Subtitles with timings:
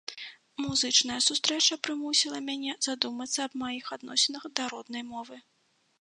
[0.61, 5.37] Музычная сустрэча прымусіла мяне задумацца аб маіх адносінах да роднай мовы.